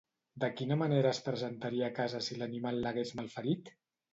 De 0.43 0.47
quina 0.61 0.77
manera 0.83 1.11
es 1.17 1.19
presentaria 1.27 1.91
a 1.91 1.95
casa 1.99 2.23
si 2.29 2.41
l'animal 2.41 2.83
l'hagués 2.87 3.17
malferit? 3.21 3.75